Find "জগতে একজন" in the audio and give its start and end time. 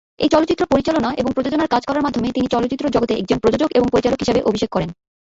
2.89-3.37